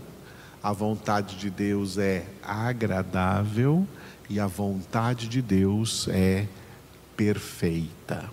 a 0.67 0.73
vontade 0.73 1.37
de 1.37 1.49
Deus 1.49 1.97
é 1.97 2.27
agradável 2.43 3.87
e 4.29 4.41
a 4.41 4.49
vontade 4.49 5.29
de 5.29 5.41
Deus 5.41 6.09
é 6.09 6.49
perfeita. 7.17 8.29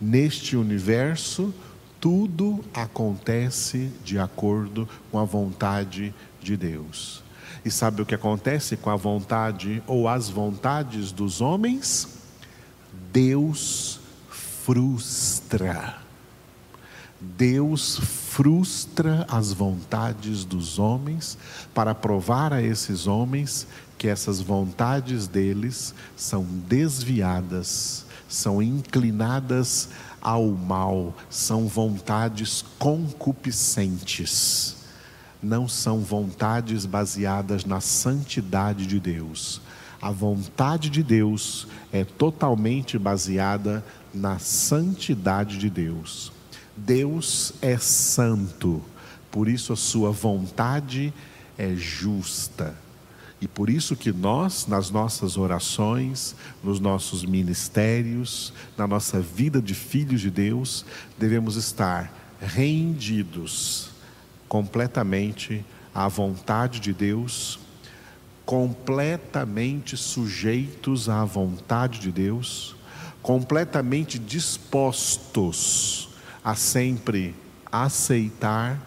Neste 0.00 0.56
universo, 0.56 1.52
tudo 2.00 2.64
acontece 2.72 3.92
de 4.02 4.18
acordo 4.18 4.88
com 5.10 5.18
a 5.18 5.24
vontade 5.24 6.14
de 6.40 6.56
Deus. 6.56 7.22
E 7.62 7.70
sabe 7.70 8.00
o 8.00 8.06
que 8.06 8.14
acontece 8.14 8.74
com 8.74 8.88
a 8.88 8.96
vontade 8.96 9.82
ou 9.86 10.08
as 10.08 10.30
vontades 10.30 11.12
dos 11.12 11.42
homens? 11.42 12.20
Deus 13.12 14.00
frustra. 14.30 16.03
Deus 17.20 17.98
frustra 17.98 19.24
as 19.28 19.52
vontades 19.52 20.44
dos 20.44 20.78
homens 20.78 21.38
para 21.72 21.94
provar 21.94 22.52
a 22.52 22.60
esses 22.60 23.06
homens 23.06 23.66
que 23.96 24.08
essas 24.08 24.40
vontades 24.40 25.26
deles 25.26 25.94
são 26.16 26.44
desviadas, 26.44 28.04
são 28.28 28.60
inclinadas 28.60 29.88
ao 30.20 30.48
mal, 30.48 31.14
são 31.30 31.66
vontades 31.68 32.64
concupiscentes, 32.78 34.76
não 35.42 35.66
são 35.68 36.00
vontades 36.00 36.84
baseadas 36.84 37.64
na 37.64 37.80
santidade 37.80 38.86
de 38.86 38.98
Deus. 39.00 39.62
A 40.02 40.10
vontade 40.10 40.90
de 40.90 41.02
Deus 41.02 41.66
é 41.90 42.04
totalmente 42.04 42.98
baseada 42.98 43.82
na 44.12 44.38
santidade 44.38 45.56
de 45.56 45.70
Deus. 45.70 46.33
Deus 46.76 47.52
é 47.62 47.78
santo, 47.78 48.82
por 49.30 49.48
isso 49.48 49.72
a 49.72 49.76
sua 49.76 50.10
vontade 50.10 51.12
é 51.56 51.74
justa. 51.74 52.74
E 53.40 53.46
por 53.46 53.68
isso 53.68 53.94
que 53.94 54.10
nós, 54.10 54.66
nas 54.66 54.90
nossas 54.90 55.36
orações, 55.36 56.34
nos 56.62 56.80
nossos 56.80 57.24
ministérios, 57.24 58.52
na 58.76 58.86
nossa 58.86 59.20
vida 59.20 59.60
de 59.60 59.74
filhos 59.74 60.20
de 60.20 60.30
Deus, 60.30 60.84
devemos 61.18 61.56
estar 61.56 62.12
rendidos 62.40 63.90
completamente 64.48 65.64
à 65.94 66.08
vontade 66.08 66.80
de 66.80 66.92
Deus, 66.92 67.58
completamente 68.46 69.96
sujeitos 69.96 71.08
à 71.08 71.24
vontade 71.24 72.00
de 72.00 72.10
Deus, 72.10 72.74
completamente 73.22 74.18
dispostos 74.18 76.13
a 76.44 76.54
sempre 76.54 77.34
aceitar 77.72 78.78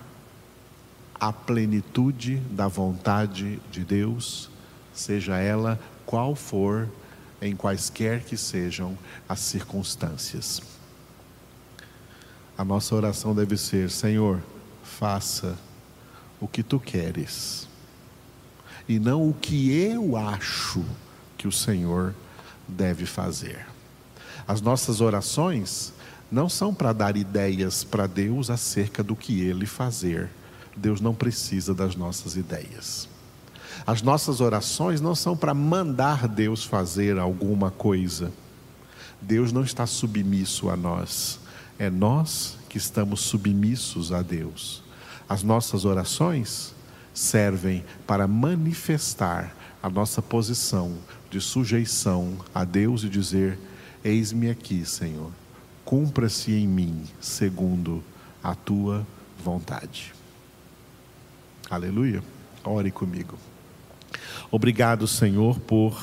a 1.19 1.33
plenitude 1.33 2.37
da 2.51 2.67
vontade 2.67 3.59
de 3.71 3.83
Deus, 3.83 4.51
seja 4.93 5.37
ela 5.37 5.79
qual 6.05 6.35
for, 6.35 6.87
em 7.41 7.55
quaisquer 7.55 8.23
que 8.23 8.37
sejam 8.37 8.97
as 9.27 9.39
circunstâncias. 9.39 10.61
a 12.57 12.63
nossa 12.63 12.95
oração 12.95 13.35
deve 13.35 13.57
ser: 13.57 13.89
Senhor, 13.89 14.41
faça 14.83 15.57
o 16.39 16.47
que 16.47 16.63
tu 16.63 16.79
queres, 16.79 17.67
e 18.87 18.99
não 18.99 19.29
o 19.29 19.33
que 19.33 19.71
eu 19.71 20.15
acho 20.15 20.83
que 21.37 21.47
o 21.47 21.51
Senhor 21.51 22.13
deve 22.67 23.05
fazer. 23.05 23.65
As 24.47 24.61
nossas 24.61 25.01
orações 25.01 25.93
não 26.31 26.49
são 26.49 26.73
para 26.73 26.93
dar 26.93 27.15
ideias 27.15 27.83
para 27.83 28.07
Deus 28.07 28.49
acerca 28.49 29.03
do 29.03 29.15
que 29.15 29.41
Ele 29.41 29.65
fazer. 29.65 30.29
Deus 30.75 31.01
não 31.01 31.13
precisa 31.15 31.73
das 31.73 31.95
nossas 31.95 32.35
ideias. 32.35 33.07
As 33.85 34.01
nossas 34.01 34.41
orações 34.41 35.01
não 35.01 35.15
são 35.15 35.35
para 35.35 35.53
mandar 35.53 36.27
Deus 36.27 36.63
fazer 36.63 37.17
alguma 37.17 37.71
coisa. 37.71 38.31
Deus 39.21 39.51
não 39.51 39.63
está 39.63 39.85
submisso 39.85 40.69
a 40.69 40.75
nós. 40.75 41.39
É 41.79 41.89
nós 41.89 42.57
que 42.69 42.77
estamos 42.77 43.21
submissos 43.21 44.11
a 44.11 44.21
Deus. 44.21 44.83
As 45.29 45.43
nossas 45.43 45.85
orações 45.85 46.73
servem 47.13 47.83
para 48.05 48.27
manifestar 48.27 49.55
a 49.81 49.89
nossa 49.89 50.21
posição 50.21 50.95
de 51.29 51.41
sujeição 51.41 52.37
a 52.53 52.63
Deus 52.63 53.03
e 53.03 53.09
dizer: 53.09 53.59
Eis-me 54.03 54.49
aqui, 54.49 54.85
Senhor, 54.85 55.31
cumpra-se 55.87 56.51
em 56.51 56.67
mim 56.67 57.05
segundo 57.21 58.03
a 58.43 58.53
tua 58.53 59.07
vontade. 59.41 60.13
Aleluia. 61.69 62.21
Ore 62.61 62.91
comigo. 62.91 63.37
Obrigado, 64.51 65.07
Senhor, 65.07 65.57
por 65.61 65.97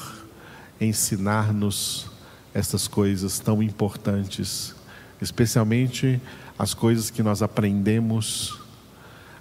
ensinar-nos 0.81 2.11
essas 2.55 2.89
coisas 2.89 3.39
tão 3.39 3.63
importantes, 3.63 4.75
especialmente 5.21 6.19
as 6.59 6.73
coisas 6.73 7.11
que 7.11 7.23
nós 7.23 7.43
aprendemos 7.43 8.59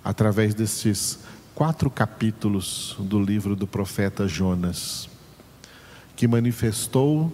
através 0.03 0.53
destes 0.53 1.19
quatro 1.55 1.89
capítulos 1.89 2.97
do 2.99 3.17
livro 3.17 3.55
do 3.55 3.65
profeta 3.65 4.27
Jonas, 4.27 5.07
que 6.17 6.27
manifestou 6.27 7.31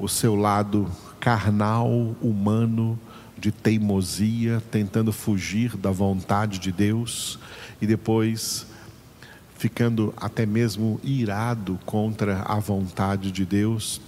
o 0.00 0.08
seu 0.08 0.34
lado 0.34 0.90
carnal, 1.24 2.14
humano, 2.20 2.98
de 3.38 3.50
teimosia, 3.50 4.62
tentando 4.70 5.10
fugir 5.10 5.74
da 5.74 5.90
vontade 5.90 6.58
de 6.58 6.70
Deus 6.70 7.38
e 7.80 7.86
depois 7.86 8.66
ficando 9.56 10.12
até 10.18 10.44
mesmo 10.44 11.00
irado 11.02 11.80
contra 11.86 12.42
a 12.42 12.56
vontade 12.58 13.32
de 13.32 13.46
Deus, 13.46 14.02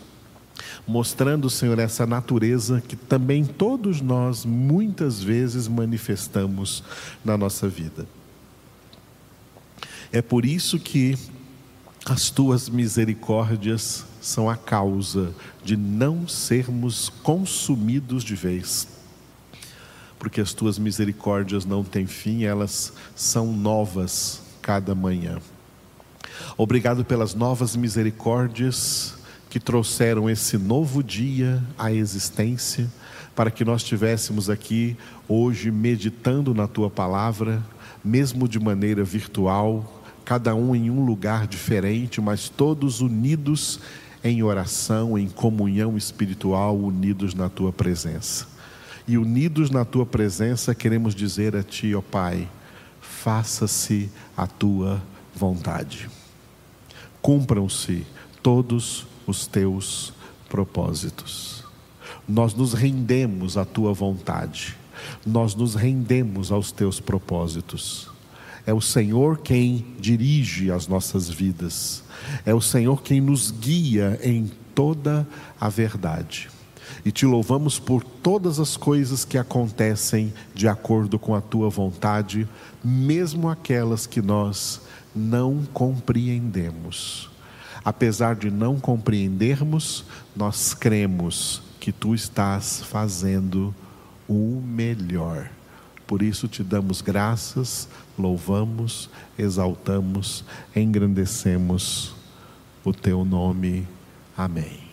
mostrando, 0.86 1.48
Senhor, 1.48 1.78
essa 1.78 2.04
natureza 2.04 2.82
que 2.86 2.96
também 2.96 3.46
todos 3.46 4.02
nós 4.02 4.44
muitas 4.44 5.22
vezes 5.22 5.66
manifestamos 5.68 6.84
na 7.24 7.38
nossa 7.38 7.66
vida. 7.66 8.06
É 10.12 10.20
por 10.20 10.44
isso 10.44 10.78
que 10.78 11.16
as 12.04 12.28
tuas 12.28 12.68
misericórdias 12.68 14.04
são 14.26 14.50
a 14.50 14.56
causa 14.56 15.32
de 15.62 15.76
não 15.76 16.26
sermos 16.26 17.08
consumidos 17.22 18.24
de 18.24 18.34
vez. 18.34 18.88
Porque 20.18 20.40
as 20.40 20.52
tuas 20.52 20.80
misericórdias 20.80 21.64
não 21.64 21.84
têm 21.84 22.08
fim, 22.08 22.42
elas 22.42 22.92
são 23.14 23.52
novas 23.52 24.42
cada 24.60 24.96
manhã. 24.96 25.38
Obrigado 26.58 27.04
pelas 27.04 27.34
novas 27.34 27.76
misericórdias 27.76 29.14
que 29.48 29.60
trouxeram 29.60 30.28
esse 30.28 30.58
novo 30.58 31.04
dia 31.04 31.62
à 31.78 31.92
existência, 31.92 32.92
para 33.32 33.48
que 33.48 33.64
nós 33.64 33.82
estivéssemos 33.82 34.50
aqui 34.50 34.96
hoje 35.28 35.70
meditando 35.70 36.52
na 36.52 36.66
tua 36.66 36.90
palavra, 36.90 37.62
mesmo 38.04 38.48
de 38.48 38.58
maneira 38.58 39.04
virtual, 39.04 40.02
cada 40.24 40.52
um 40.52 40.74
em 40.74 40.90
um 40.90 41.04
lugar 41.04 41.46
diferente, 41.46 42.20
mas 42.20 42.48
todos 42.48 43.00
unidos 43.00 43.78
em 44.26 44.42
oração, 44.42 45.16
em 45.16 45.28
comunhão 45.28 45.96
espiritual, 45.96 46.76
unidos 46.76 47.32
na 47.34 47.48
tua 47.48 47.72
presença. 47.72 48.46
E 49.06 49.16
unidos 49.16 49.70
na 49.70 49.84
tua 49.84 50.04
presença, 50.04 50.74
queremos 50.74 51.14
dizer 51.14 51.54
a 51.54 51.62
ti, 51.62 51.94
ó 51.94 52.00
Pai, 52.00 52.48
faça-se 53.00 54.10
a 54.36 54.46
tua 54.46 55.00
vontade. 55.34 56.10
Cumpram-se 57.22 58.04
todos 58.42 59.06
os 59.26 59.46
teus 59.46 60.12
propósitos. 60.48 61.64
Nós 62.28 62.52
nos 62.52 62.72
rendemos 62.72 63.56
à 63.56 63.64
tua 63.64 63.92
vontade. 63.92 64.76
Nós 65.24 65.54
nos 65.54 65.76
rendemos 65.76 66.50
aos 66.50 66.72
teus 66.72 66.98
propósitos. 66.98 68.15
É 68.66 68.74
o 68.74 68.80
Senhor 68.80 69.38
quem 69.38 69.86
dirige 70.00 70.72
as 70.72 70.88
nossas 70.88 71.30
vidas. 71.30 72.02
É 72.44 72.52
o 72.52 72.60
Senhor 72.60 73.00
quem 73.00 73.20
nos 73.20 73.52
guia 73.52 74.18
em 74.22 74.50
toda 74.74 75.26
a 75.60 75.68
verdade. 75.68 76.48
E 77.04 77.12
te 77.12 77.24
louvamos 77.24 77.78
por 77.78 78.02
todas 78.02 78.58
as 78.58 78.76
coisas 78.76 79.24
que 79.24 79.38
acontecem 79.38 80.34
de 80.52 80.66
acordo 80.66 81.18
com 81.18 81.34
a 81.34 81.40
tua 81.40 81.70
vontade, 81.70 82.48
mesmo 82.82 83.48
aquelas 83.48 84.06
que 84.06 84.20
nós 84.20 84.80
não 85.14 85.64
compreendemos. 85.72 87.30
Apesar 87.84 88.34
de 88.34 88.50
não 88.50 88.80
compreendermos, 88.80 90.04
nós 90.34 90.74
cremos 90.74 91.62
que 91.78 91.92
tu 91.92 92.16
estás 92.16 92.82
fazendo 92.82 93.72
o 94.28 94.60
melhor. 94.60 95.55
Por 96.06 96.22
isso 96.22 96.46
te 96.46 96.62
damos 96.62 97.02
graças, 97.02 97.88
louvamos, 98.16 99.10
exaltamos, 99.38 100.44
engrandecemos 100.74 102.14
o 102.84 102.92
teu 102.92 103.24
nome. 103.24 103.86
Amém. 104.36 104.85